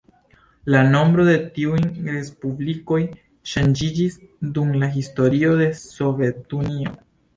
[0.75, 2.99] La nombro de tiuj respublikoj
[3.53, 4.17] ŝanĝiĝis
[4.57, 6.97] dum la historio de Sovetunio.